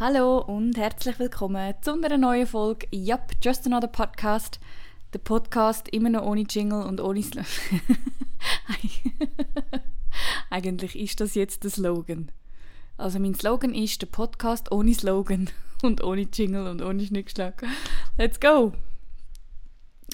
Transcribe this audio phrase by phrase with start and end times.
[0.00, 4.58] Hallo und herzlich willkommen zu einer neuen Folge Yup, Just Another Podcast.
[5.12, 7.46] Der Podcast immer noch ohne Jingle und ohne Slogan.
[10.50, 12.32] Eigentlich ist das jetzt der Slogan.
[12.96, 15.48] Also mein Slogan ist der Podcast ohne Slogan
[15.84, 17.64] und ohne Jingle und ohne Schnickschlag.
[18.18, 18.72] Let's go!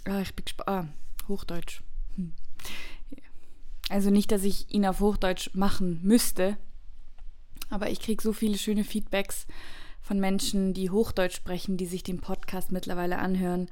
[0.05, 0.69] Ah, ich bin gespannt.
[0.69, 0.89] Ah,
[1.27, 1.81] Hochdeutsch.
[2.17, 2.35] Hm.
[3.89, 6.59] Also nicht, dass ich ihn auf Hochdeutsch machen müsste,
[7.71, 9.46] aber ich kriege so viele schöne Feedbacks
[10.02, 13.70] von Menschen, die Hochdeutsch sprechen, die sich den Podcast mittlerweile anhören.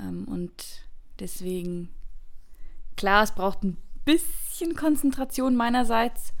[0.00, 0.82] Ähm, und
[1.18, 1.90] deswegen,
[2.96, 6.32] klar, es braucht ein bisschen Konzentration meinerseits,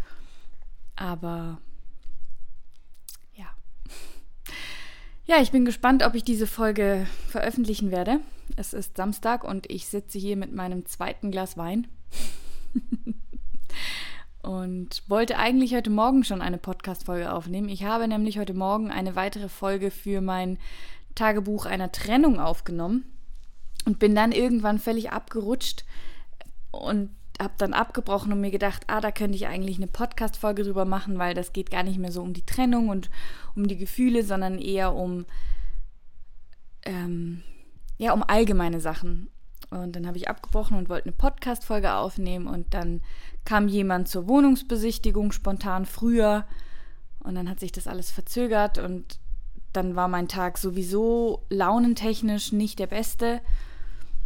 [0.96, 1.60] aber
[3.34, 3.46] ja.
[5.26, 8.20] Ja, ich bin gespannt, ob ich diese Folge veröffentlichen werde.
[8.56, 11.86] Es ist Samstag und ich sitze hier mit meinem zweiten Glas Wein.
[14.48, 17.68] und wollte eigentlich heute Morgen schon eine Podcast-Folge aufnehmen.
[17.68, 20.56] Ich habe nämlich heute Morgen eine weitere Folge für mein
[21.14, 23.04] Tagebuch einer Trennung aufgenommen
[23.84, 25.84] und bin dann irgendwann völlig abgerutscht
[26.70, 30.86] und habe dann abgebrochen und mir gedacht, ah, da könnte ich eigentlich eine Podcast-Folge drüber
[30.86, 33.10] machen, weil das geht gar nicht mehr so um die Trennung und
[33.54, 35.26] um die Gefühle, sondern eher um,
[36.86, 37.42] ähm,
[37.98, 39.28] ja, um allgemeine Sachen.
[39.70, 43.02] Und dann habe ich abgebrochen und wollte eine Podcast-Folge aufnehmen und dann
[43.44, 46.46] kam jemand zur Wohnungsbesichtigung spontan früher
[47.20, 49.18] und dann hat sich das alles verzögert und
[49.72, 53.40] dann war mein Tag sowieso launentechnisch nicht der beste.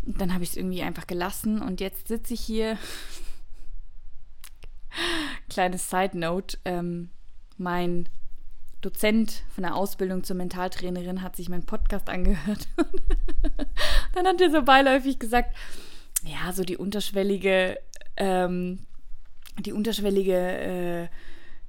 [0.05, 2.79] Und dann habe ich es irgendwie einfach gelassen und jetzt sitze ich hier.
[5.49, 7.11] Kleines Side Note: ähm,
[7.57, 8.09] Mein
[8.81, 12.69] Dozent von der Ausbildung zur Mentaltrainerin hat sich meinen Podcast angehört.
[14.15, 15.55] dann hat er so beiläufig gesagt,
[16.25, 17.79] ja, so die unterschwellige,
[18.17, 18.81] ähm,
[19.61, 21.09] die unterschwellige äh,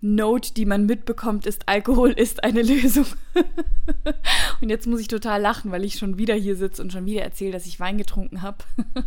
[0.02, 3.06] Note, die man mitbekommt, ist, Alkohol ist eine Lösung.
[4.62, 7.24] und jetzt muss ich total lachen, weil ich schon wieder hier sitze und schon wieder
[7.24, 8.58] erzähle, dass ich Wein getrunken habe.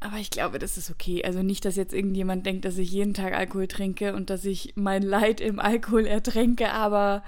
[0.00, 1.24] Aber ich glaube, das ist okay.
[1.24, 4.72] Also nicht, dass jetzt irgendjemand denkt, dass ich jeden Tag Alkohol trinke und dass ich
[4.74, 7.22] mein Leid im Alkohol ertränke, aber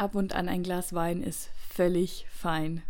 [0.00, 2.82] ab und an ein Glas Wein ist völlig fein.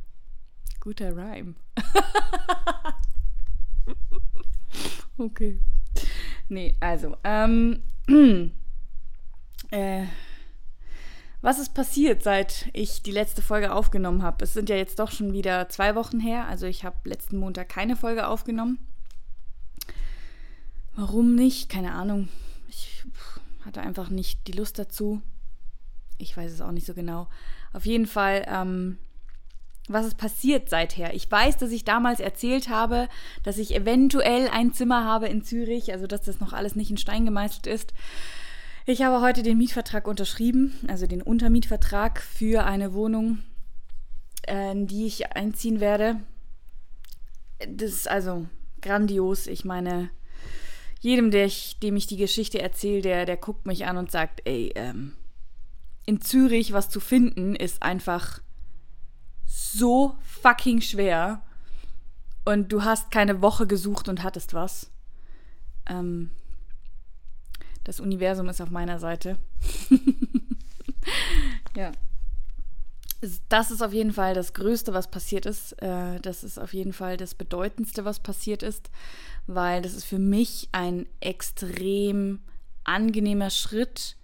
[0.78, 1.56] Guter Rhyme.
[5.19, 5.59] okay.
[6.48, 7.82] Nee, also, ähm,
[9.71, 10.04] äh,
[11.43, 14.44] was ist passiert, seit ich die letzte Folge aufgenommen habe?
[14.44, 16.47] Es sind ja jetzt doch schon wieder zwei Wochen her.
[16.47, 18.78] Also ich habe letzten Montag keine Folge aufgenommen.
[20.94, 21.69] Warum nicht?
[21.69, 22.28] Keine Ahnung.
[22.69, 23.04] Ich
[23.65, 25.22] hatte einfach nicht die Lust dazu.
[26.21, 27.29] Ich weiß es auch nicht so genau.
[27.73, 28.99] Auf jeden Fall, ähm,
[29.89, 31.15] was ist passiert seither?
[31.15, 33.09] Ich weiß, dass ich damals erzählt habe,
[33.43, 36.99] dass ich eventuell ein Zimmer habe in Zürich, also dass das noch alles nicht in
[36.99, 37.93] Stein gemeißelt ist.
[38.87, 43.39] Ich habe heute den Mietvertrag unterschrieben, also den Untermietvertrag für eine Wohnung,
[44.47, 46.21] äh, in die ich einziehen werde.
[47.69, 48.47] Das ist also
[48.81, 49.47] grandios.
[49.47, 50.11] Ich meine,
[51.01, 54.43] jedem, der ich, dem ich die Geschichte erzähle, der, der guckt mich an und sagt,
[54.45, 55.13] ey, ähm,
[56.06, 58.41] in Zürich was zu finden, ist einfach
[59.47, 61.43] so fucking schwer.
[62.44, 64.91] Und du hast keine Woche gesucht und hattest was.
[65.87, 66.31] Ähm,
[67.84, 69.37] das Universum ist auf meiner Seite.
[71.77, 71.93] ja.
[73.50, 75.72] Das ist auf jeden Fall das Größte, was passiert ist.
[75.83, 78.91] Äh, das ist auf jeden Fall das Bedeutendste, was passiert ist,
[79.47, 82.41] weil das ist für mich ein extrem
[82.84, 84.16] angenehmer Schritt.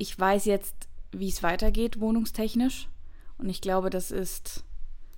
[0.00, 0.74] Ich weiß jetzt,
[1.12, 2.88] wie es weitergeht, wohnungstechnisch.
[3.36, 4.64] Und ich glaube, das ist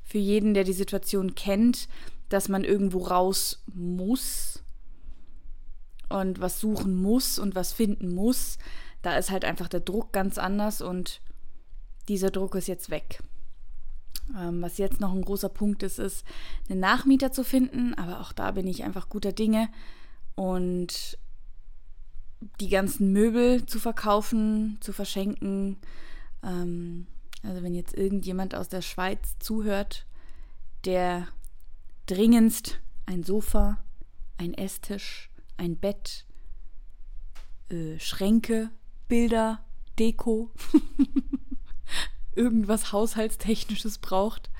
[0.03, 1.88] für jeden, der die Situation kennt,
[2.28, 4.65] dass man irgendwo raus muss
[6.09, 8.59] und was suchen muss und was finden muss,
[9.03, 11.21] da ist halt einfach der Druck ganz anders und
[12.09, 13.22] dieser Druck ist jetzt weg.
[14.37, 16.25] Ähm, was jetzt noch ein großer Punkt ist, ist,
[16.69, 19.69] einen Nachmieter zu finden, aber auch da bin ich einfach guter Dinge
[20.34, 21.19] und
[22.60, 25.77] die ganzen Möbel zu verkaufen, zu verschenken.
[26.42, 27.06] Ähm,
[27.42, 30.06] also wenn jetzt irgendjemand aus der Schweiz zuhört,
[30.84, 31.28] der
[32.06, 33.78] dringendst ein Sofa,
[34.39, 36.27] ein Esstisch, ein Bett,
[37.71, 38.71] äh, Schränke,
[39.09, 39.65] Bilder,
[39.98, 40.50] Deko,
[42.34, 44.50] irgendwas Haushaltstechnisches braucht,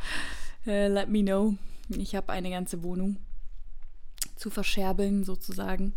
[0.67, 1.57] äh, let me know.
[1.89, 3.17] Ich habe eine ganze Wohnung
[4.37, 5.95] zu verscherbeln sozusagen.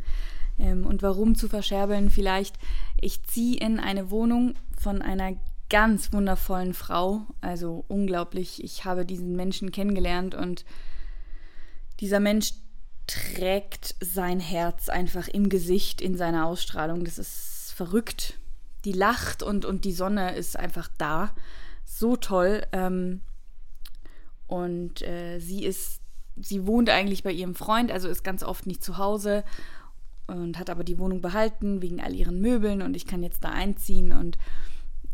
[0.60, 2.10] Ähm, und warum zu verscherbeln?
[2.10, 2.57] Vielleicht,
[3.02, 5.34] ich ziehe in eine Wohnung von einer
[5.69, 7.22] ganz wundervollen Frau.
[7.42, 8.63] Also unglaublich.
[8.63, 10.66] Ich habe diesen Menschen kennengelernt und
[12.00, 12.54] dieser Mensch
[13.07, 17.06] trägt sein Herz einfach im Gesicht, in seiner Ausstrahlung.
[17.06, 18.40] Das ist verrückt.
[18.84, 21.34] die lacht und, und die Sonne ist einfach da.
[21.86, 22.63] So toll.
[22.72, 23.22] Ähm,
[24.48, 26.01] und äh, sie ist,
[26.36, 29.44] sie wohnt eigentlich bei ihrem Freund, also ist ganz oft nicht zu Hause
[30.27, 33.50] und hat aber die Wohnung behalten wegen all ihren Möbeln und ich kann jetzt da
[33.50, 34.38] einziehen und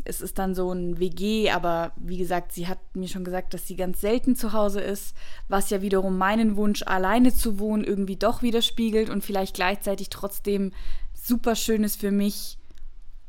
[0.04, 3.68] es ist dann so ein WG, aber wie gesagt, sie hat mir schon gesagt, dass
[3.68, 5.16] sie ganz selten zu Hause ist,
[5.48, 10.72] was ja wiederum meinen Wunsch, alleine zu wohnen, irgendwie doch widerspiegelt und vielleicht gleichzeitig trotzdem
[11.14, 12.58] super schön ist für mich,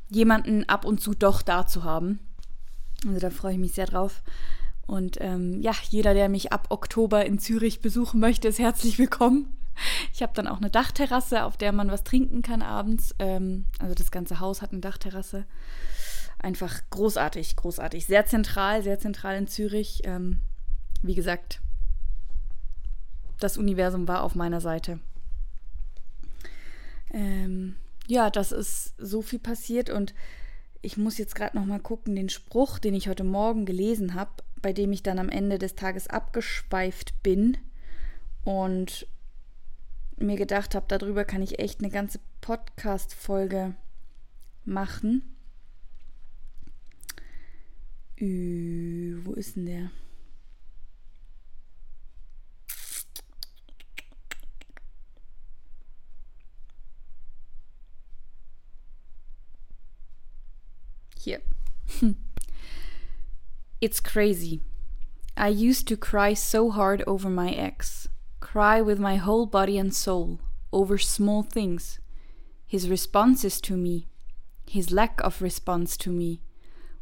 [0.09, 2.19] jemanden ab und zu doch da zu haben.
[3.07, 4.23] Also da freue ich mich sehr drauf.
[4.87, 9.49] Und ähm, ja, jeder, der mich ab Oktober in Zürich besuchen möchte, ist herzlich willkommen.
[10.13, 13.15] Ich habe dann auch eine Dachterrasse, auf der man was trinken kann abends.
[13.19, 15.47] Ähm, also das ganze Haus hat eine Dachterrasse
[16.43, 18.07] einfach großartig, großartig.
[18.07, 20.03] Sehr zentral, sehr zentral in Zürich.
[20.05, 20.41] Ähm,
[21.03, 21.61] wie gesagt,
[23.39, 25.01] das Universum war auf meiner Seite.
[27.11, 27.77] Ähm,
[28.07, 30.15] ja, das ist so viel passiert und
[30.81, 34.31] ich muss jetzt gerade noch mal gucken, den Spruch, den ich heute Morgen gelesen habe,
[34.61, 37.57] bei dem ich dann am Ende des Tages abgeschweift bin
[38.45, 39.07] und
[40.23, 43.75] mir gedacht habe, darüber kann ich echt eine ganze Podcast-Folge
[44.65, 45.23] machen.
[48.21, 49.91] Ü, wo ist denn der?
[61.19, 61.41] Hier.
[63.81, 64.61] it's crazy.
[65.37, 68.09] I used to cry so hard over my ex.
[68.53, 70.39] Cry with my whole body and soul
[70.75, 71.99] over small things.
[72.67, 74.09] His responses to me.
[74.67, 76.43] His lack of response to me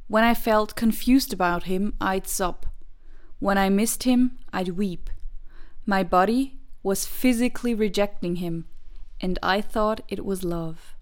[0.06, 2.66] When I felt confused about him, I'd sob.
[3.40, 5.10] When I missed him, I'd weep.
[5.84, 8.66] My body was physically rejecting him,
[9.20, 10.94] and I thought it was love.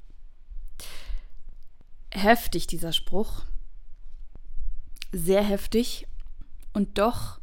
[2.12, 3.44] Heftig dieser Spruch.
[5.12, 6.06] Sehr heftig
[6.72, 7.38] und doch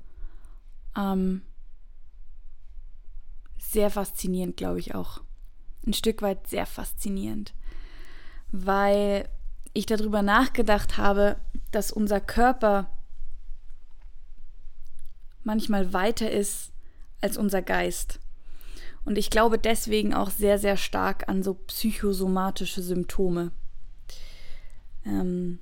[0.97, 1.43] ähm,
[3.71, 5.21] sehr faszinierend, glaube ich auch.
[5.85, 7.53] Ein Stück weit sehr faszinierend,
[8.51, 9.29] weil
[9.73, 11.37] ich darüber nachgedacht habe,
[11.71, 12.89] dass unser Körper
[15.43, 16.71] manchmal weiter ist
[17.21, 18.19] als unser Geist.
[19.03, 23.51] Und ich glaube deswegen auch sehr, sehr stark an so psychosomatische Symptome.
[25.05, 25.59] Ähm,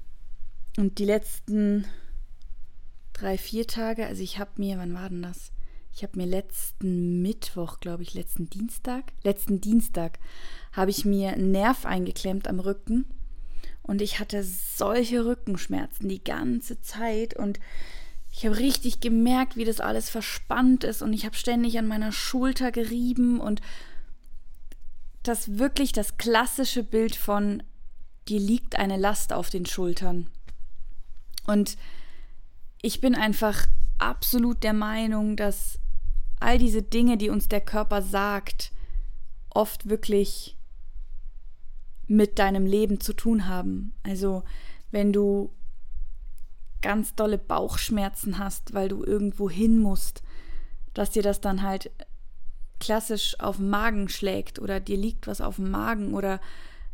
[0.77, 1.85] und die letzten
[3.11, 5.52] drei, vier Tage, also ich habe mir, wann war denn das?
[5.95, 10.18] Ich habe mir letzten Mittwoch, glaube ich, letzten Dienstag, letzten Dienstag
[10.72, 13.06] habe ich mir einen Nerv eingeklemmt am Rücken
[13.84, 17.60] und ich hatte solche Rückenschmerzen die ganze Zeit und
[18.31, 22.12] ich habe richtig gemerkt, wie das alles verspannt ist und ich habe ständig an meiner
[22.12, 23.62] Schulter gerieben und
[25.22, 27.62] das wirklich das klassische Bild von
[28.28, 30.28] dir liegt eine Last auf den Schultern.
[31.45, 31.78] Und
[32.81, 33.68] ich bin einfach
[34.00, 35.80] absolut der Meinung, dass
[36.44, 38.72] all diese Dinge, die uns der Körper sagt,
[39.50, 40.57] oft wirklich
[42.07, 43.94] mit deinem Leben zu tun haben.
[44.04, 44.44] Also
[44.92, 45.51] wenn du
[46.81, 50.22] ganz dolle Bauchschmerzen hast, weil du irgendwo hin musst,
[50.94, 51.92] dass dir das dann halt
[52.80, 56.42] klassisch auf den Magen schlägt oder dir liegt was auf dem Magen oder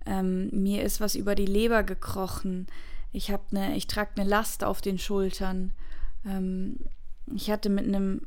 [0.06, 2.68] ähm, mir ist was über die Leber gekrochen.
[3.12, 5.74] Ich habe eine, ich trage eine Last auf den Schultern.
[6.24, 6.78] Ähm,
[7.34, 8.22] ich hatte mit einem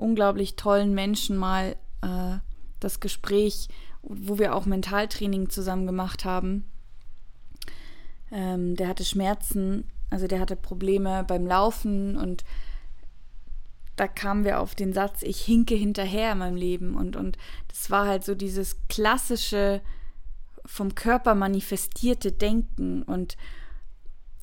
[0.00, 2.38] unglaublich tollen Menschen mal äh,
[2.80, 3.68] das Gespräch,
[4.02, 6.64] wo wir auch Mentaltraining zusammen gemacht haben.
[8.32, 12.44] Ähm, der hatte Schmerzen, also der hatte Probleme beim Laufen und
[13.96, 17.36] da kamen wir auf den Satz, ich hinke hinterher in meinem Leben und, und
[17.68, 19.82] das war halt so dieses klassische
[20.64, 23.36] vom Körper manifestierte Denken und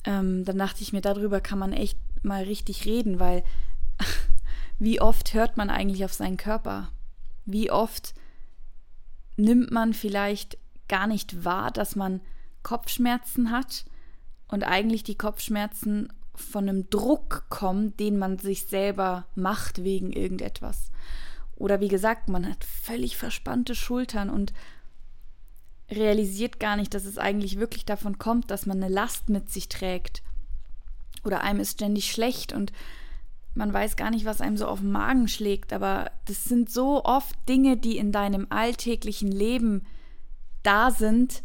[0.04, 3.42] ähm, dann dachte ich mir, darüber kann man echt mal richtig reden, weil
[4.78, 6.90] wie oft hört man eigentlich auf seinen Körper?
[7.44, 8.14] Wie oft
[9.36, 10.58] nimmt man vielleicht
[10.88, 12.20] gar nicht wahr, dass man
[12.62, 13.84] Kopfschmerzen hat
[14.48, 20.90] und eigentlich die Kopfschmerzen von einem Druck kommen, den man sich selber macht wegen irgendetwas.
[21.56, 24.52] Oder wie gesagt, man hat völlig verspannte Schultern und
[25.90, 29.68] realisiert gar nicht, dass es eigentlich wirklich davon kommt, dass man eine Last mit sich
[29.68, 30.22] trägt.
[31.24, 32.72] Oder einem ist ständig schlecht und
[33.54, 37.04] man weiß gar nicht, was einem so auf den Magen schlägt, aber das sind so
[37.04, 39.86] oft Dinge, die in deinem alltäglichen Leben
[40.62, 41.42] da sind,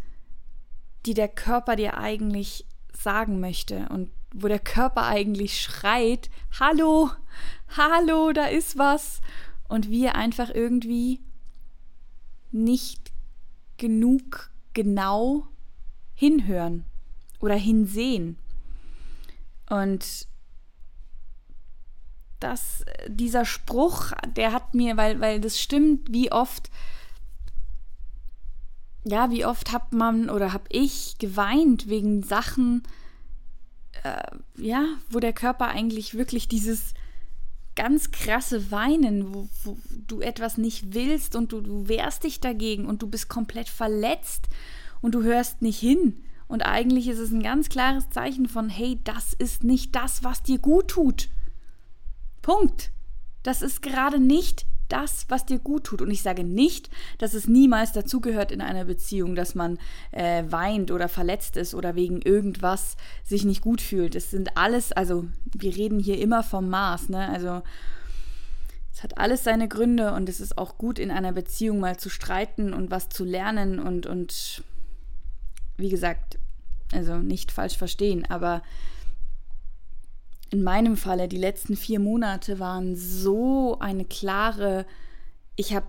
[1.05, 6.29] die der Körper dir eigentlich sagen möchte und wo der Körper eigentlich schreit,
[6.59, 7.11] hallo,
[7.75, 9.21] hallo, da ist was
[9.67, 11.21] und wir einfach irgendwie
[12.51, 13.11] nicht
[13.77, 15.47] genug genau
[16.13, 16.85] hinhören.
[17.43, 18.37] oder hinsehen.
[19.69, 20.27] Und
[22.43, 26.69] das, dieser Spruch, der hat mir, weil, weil das stimmt, wie oft,
[29.03, 32.83] ja, wie oft hat man oder habe ich geweint wegen Sachen,
[34.03, 36.93] äh, ja, wo der Körper eigentlich wirklich dieses
[37.75, 42.85] ganz krasse Weinen, wo, wo du etwas nicht willst und du, du wehrst dich dagegen
[42.85, 44.47] und du bist komplett verletzt
[45.01, 46.23] und du hörst nicht hin.
[46.47, 50.43] Und eigentlich ist es ein ganz klares Zeichen von, hey, das ist nicht das, was
[50.43, 51.29] dir gut tut.
[52.43, 52.91] Punkt.
[53.41, 56.01] Das ist gerade nicht das, was dir gut tut.
[56.03, 59.79] Und ich sage nicht, dass es niemals dazugehört in einer Beziehung, dass man
[60.11, 64.13] äh, weint oder verletzt ist oder wegen irgendwas sich nicht gut fühlt.
[64.13, 67.27] Es sind alles, also wir reden hier immer vom Maß, ne?
[67.29, 67.63] Also
[68.93, 72.09] es hat alles seine Gründe und es ist auch gut, in einer Beziehung mal zu
[72.09, 74.63] streiten und was zu lernen und, und
[75.77, 76.37] wie gesagt,
[76.93, 78.61] also nicht falsch verstehen, aber
[80.53, 84.85] in meinem Falle, die letzten vier Monate waren so eine klare,
[85.55, 85.87] ich habe,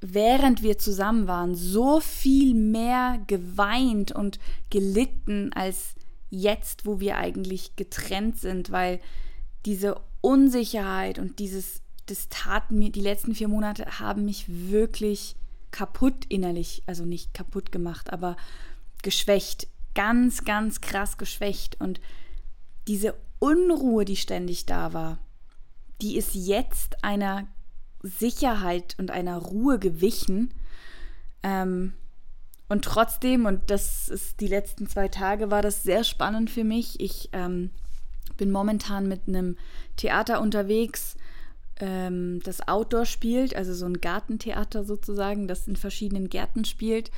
[0.00, 4.38] während wir zusammen waren, so viel mehr geweint und
[4.70, 5.96] gelitten als
[6.30, 9.00] jetzt, wo wir eigentlich getrennt sind, weil
[9.66, 15.34] diese Unsicherheit und dieses, das tat mir, die letzten vier Monate haben mich wirklich
[15.72, 18.36] kaputt innerlich, also nicht kaputt gemacht, aber
[19.02, 19.66] geschwächt,
[19.96, 21.80] ganz, ganz krass geschwächt.
[21.80, 22.00] Und
[22.86, 25.18] diese Unruhe, die ständig da war,
[26.00, 27.48] die ist jetzt einer
[28.02, 30.54] Sicherheit und einer Ruhe gewichen.
[31.42, 31.94] Ähm,
[32.68, 37.00] und trotzdem, und das ist die letzten zwei Tage, war das sehr spannend für mich.
[37.00, 37.70] Ich ähm,
[38.36, 39.56] bin momentan mit einem
[39.96, 41.16] Theater unterwegs,
[41.80, 47.10] ähm, das Outdoor spielt, also so ein Gartentheater sozusagen, das in verschiedenen Gärten spielt.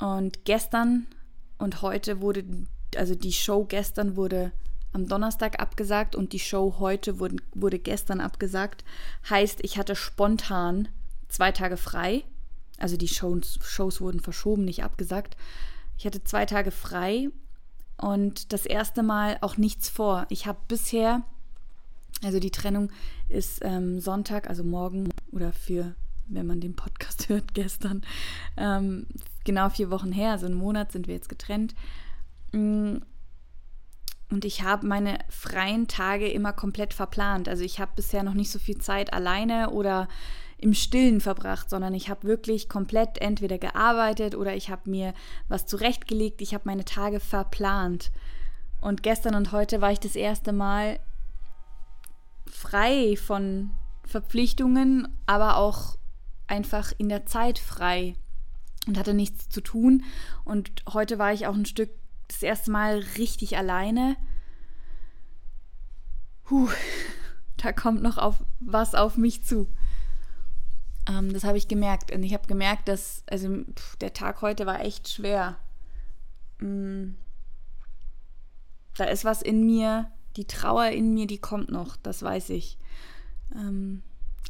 [0.00, 1.06] Und gestern
[1.58, 2.44] und heute wurde,
[2.96, 4.52] also die Show gestern wurde
[4.92, 8.84] am Donnerstag abgesagt und die Show heute wurde, wurde gestern abgesagt.
[9.28, 10.88] Heißt, ich hatte spontan
[11.28, 12.24] zwei Tage frei.
[12.78, 15.36] Also die Shows, Shows wurden verschoben, nicht abgesagt.
[15.98, 17.28] Ich hatte zwei Tage frei
[17.96, 20.26] und das erste Mal auch nichts vor.
[20.28, 21.22] Ich habe bisher,
[22.22, 22.90] also die Trennung
[23.28, 25.94] ist ähm, Sonntag, also morgen oder für,
[26.28, 28.02] wenn man den Podcast hört, gestern,
[28.56, 29.06] ähm,
[29.44, 31.74] genau vier Wochen her, also einen Monat sind wir jetzt getrennt.
[34.30, 37.48] Und ich habe meine freien Tage immer komplett verplant.
[37.48, 40.08] Also ich habe bisher noch nicht so viel Zeit alleine oder
[40.58, 45.14] im Stillen verbracht, sondern ich habe wirklich komplett entweder gearbeitet oder ich habe mir
[45.48, 46.42] was zurechtgelegt.
[46.42, 48.10] Ich habe meine Tage verplant.
[48.80, 51.00] Und gestern und heute war ich das erste Mal
[52.46, 53.70] frei von
[54.04, 55.96] Verpflichtungen, aber auch
[56.46, 58.14] einfach in der Zeit frei
[58.86, 60.02] und hatte nichts zu tun.
[60.44, 61.90] Und heute war ich auch ein Stück
[62.28, 64.16] das erste Mal richtig alleine.
[66.44, 66.68] Puh,
[67.56, 69.68] da kommt noch auf was auf mich zu.
[71.08, 72.12] Ähm, das habe ich gemerkt.
[72.12, 75.56] Und ich habe gemerkt, dass, also pff, der Tag heute war echt schwer.
[76.60, 77.14] Mm,
[78.96, 82.78] da ist was in mir, die Trauer in mir, die kommt noch, das weiß ich.
[83.54, 84.02] Ähm,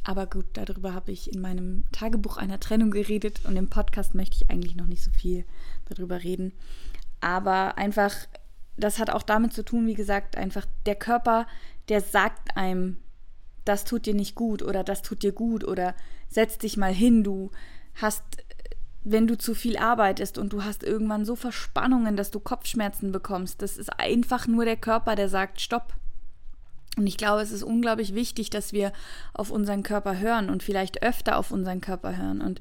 [0.03, 4.37] aber gut, darüber habe ich in meinem Tagebuch einer Trennung geredet und im Podcast möchte
[4.37, 5.45] ich eigentlich noch nicht so viel
[5.85, 6.53] darüber reden.
[7.21, 8.13] Aber einfach,
[8.77, 11.47] das hat auch damit zu tun, wie gesagt, einfach der Körper,
[11.89, 12.97] der sagt einem,
[13.65, 15.95] das tut dir nicht gut oder das tut dir gut oder
[16.27, 17.51] setz dich mal hin, du
[17.95, 18.23] hast,
[19.03, 23.61] wenn du zu viel arbeitest und du hast irgendwann so Verspannungen, dass du Kopfschmerzen bekommst,
[23.61, 25.93] das ist einfach nur der Körper, der sagt, stopp.
[26.97, 28.91] Und ich glaube, es ist unglaublich wichtig, dass wir
[29.33, 32.41] auf unseren Körper hören und vielleicht öfter auf unseren Körper hören.
[32.41, 32.59] Und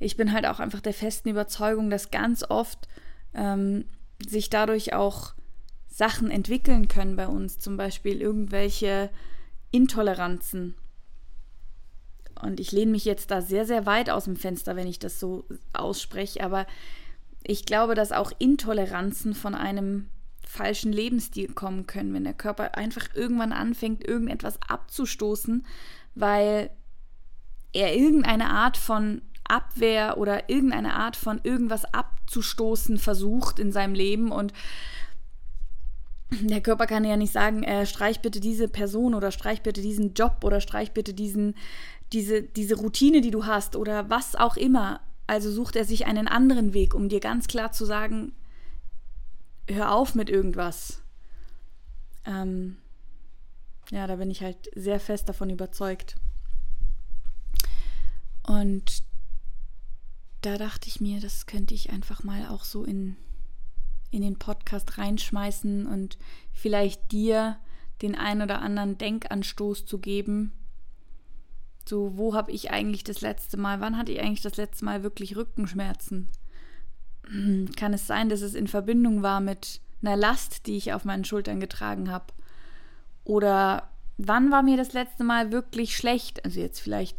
[0.00, 2.88] ich bin halt auch einfach der festen Überzeugung, dass ganz oft
[3.34, 3.84] ähm,
[4.26, 5.34] sich dadurch auch
[5.88, 9.10] Sachen entwickeln können bei uns, zum Beispiel irgendwelche
[9.70, 10.74] Intoleranzen.
[12.40, 15.18] Und ich lehne mich jetzt da sehr, sehr weit aus dem Fenster, wenn ich das
[15.18, 16.66] so ausspreche, aber
[17.42, 20.08] ich glaube, dass auch Intoleranzen von einem
[20.46, 25.64] falschen Lebensstil kommen können, wenn der Körper einfach irgendwann anfängt, irgendetwas abzustoßen,
[26.14, 26.70] weil
[27.72, 34.32] er irgendeine Art von Abwehr oder irgendeine Art von irgendwas abzustoßen versucht in seinem Leben
[34.32, 34.52] und
[36.30, 40.14] der Körper kann ja nicht sagen, äh, streich bitte diese Person oder streich bitte diesen
[40.14, 41.54] Job oder streich bitte diesen,
[42.12, 45.00] diese, diese Routine, die du hast oder was auch immer.
[45.28, 48.32] Also sucht er sich einen anderen Weg, um dir ganz klar zu sagen,
[49.68, 51.02] hör auf mit irgendwas.
[52.24, 52.78] Ähm,
[53.90, 56.16] ja, da bin ich halt sehr fest davon überzeugt.
[58.42, 59.02] Und
[60.46, 63.16] da dachte ich mir, das könnte ich einfach mal auch so in,
[64.12, 66.18] in den Podcast reinschmeißen und
[66.52, 67.58] vielleicht dir
[68.00, 70.52] den ein oder anderen Denkanstoß zu geben.
[71.88, 75.02] So, wo habe ich eigentlich das letzte Mal, wann hatte ich eigentlich das letzte Mal
[75.02, 76.28] wirklich Rückenschmerzen?
[77.76, 81.24] Kann es sein, dass es in Verbindung war mit einer Last, die ich auf meinen
[81.24, 82.26] Schultern getragen habe?
[83.24, 86.44] Oder wann war mir das letzte Mal wirklich schlecht?
[86.44, 87.16] Also jetzt vielleicht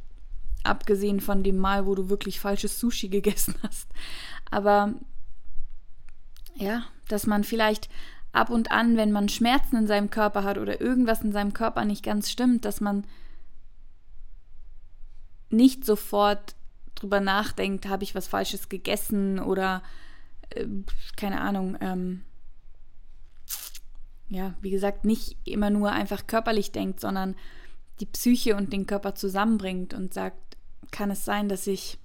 [0.67, 3.89] abgesehen von dem Mal, wo du wirklich falsches Sushi gegessen hast.
[4.51, 4.93] Aber
[6.55, 7.89] ja, dass man vielleicht
[8.31, 11.85] ab und an, wenn man Schmerzen in seinem Körper hat oder irgendwas in seinem Körper
[11.85, 13.05] nicht ganz stimmt, dass man
[15.49, 16.55] nicht sofort
[16.95, 19.81] drüber nachdenkt, habe ich was Falsches gegessen oder
[20.49, 20.65] äh,
[21.15, 22.23] keine Ahnung, ähm,
[24.29, 27.35] ja, wie gesagt, nicht immer nur einfach körperlich denkt, sondern
[27.99, 30.46] die Psyche und den Körper zusammenbringt und sagt,
[30.91, 31.97] kann es sein, dass ich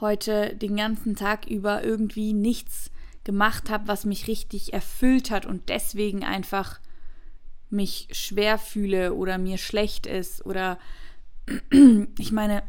[0.00, 2.90] heute den ganzen Tag über irgendwie nichts
[3.24, 6.80] gemacht habe, was mich richtig erfüllt hat und deswegen einfach
[7.70, 10.78] mich schwer fühle oder mir schlecht ist oder
[12.18, 12.62] ich meine,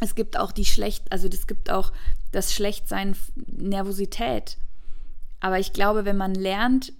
[0.00, 1.92] es gibt auch die schlecht, also es gibt auch
[2.32, 3.16] das Schlechtsein
[3.46, 4.58] Nervosität.
[5.40, 6.92] Aber ich glaube, wenn man lernt,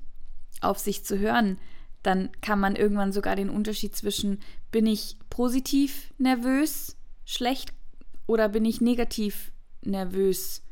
[0.61, 1.59] auf sich zu hören,
[2.05, 7.73] dann kann man irgendwann sogar den Unterschied zwischen bin ich positiv nervös, schlecht
[8.27, 10.63] oder bin ich negativ nervös,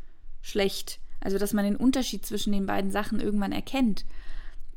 [0.43, 1.01] schlecht.
[1.21, 4.05] Also dass man den Unterschied zwischen den beiden Sachen irgendwann erkennt.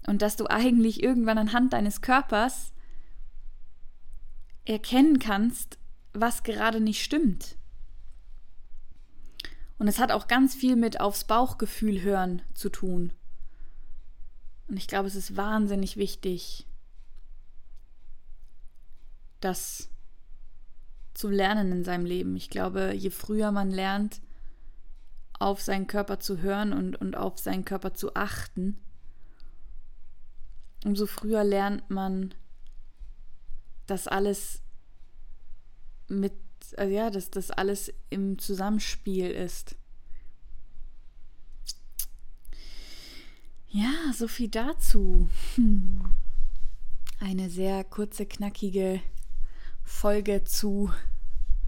[0.07, 2.71] Und dass du eigentlich irgendwann anhand deines Körpers
[4.63, 5.77] erkennen kannst,
[6.13, 7.57] was gerade nicht stimmt.
[9.77, 13.11] Und es hat auch ganz viel mit aufs Bauchgefühl hören zu tun.
[14.67, 16.65] Und ich glaube, es ist wahnsinnig wichtig,
[19.39, 19.89] das
[21.13, 22.35] zu lernen in seinem Leben.
[22.35, 24.21] Ich glaube, je früher man lernt,
[25.37, 28.79] auf seinen Körper zu hören und, und auf seinen Körper zu achten,
[30.83, 32.33] umso früher lernt man,
[33.85, 34.61] dass alles
[36.07, 36.33] mit
[36.77, 39.75] also ja, dass das alles im Zusammenspiel ist.
[43.69, 45.27] Ja, so viel dazu.
[45.55, 46.01] Hm.
[47.19, 49.01] Eine sehr kurze, knackige
[49.83, 50.91] Folge zu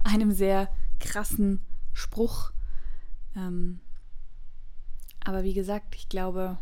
[0.04, 1.60] einem sehr krassen
[1.94, 2.52] Spruch.
[3.36, 3.80] Ähm,
[5.24, 6.58] aber wie gesagt, ich glaube,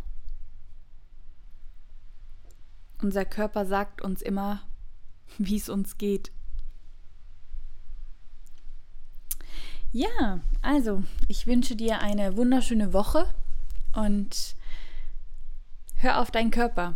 [3.02, 4.62] unser Körper sagt uns immer,
[5.38, 6.32] wie es uns geht.
[9.91, 13.34] Ja, also ich wünsche dir eine wunderschöne Woche
[13.93, 14.56] und
[16.06, 16.96] hör auf deinen Körper.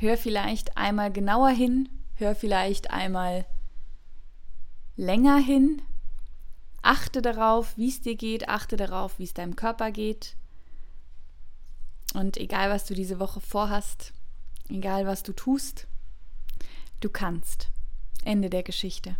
[0.00, 3.46] Hör vielleicht einmal genauer hin, hör vielleicht einmal
[4.96, 5.80] länger hin.
[6.82, 10.36] Achte darauf, wie es dir geht, achte darauf, wie es deinem Körper geht.
[12.12, 14.12] Und egal, was du diese Woche vorhast,
[14.68, 15.86] egal, was du tust,
[16.98, 17.68] du kannst.
[18.24, 19.16] Ende der Geschichte.